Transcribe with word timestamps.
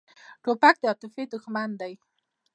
توپک 0.43 0.75
د 0.81 0.83
عاطفې 0.89 1.23
دښمن 1.33 1.69
دی. 1.81 1.93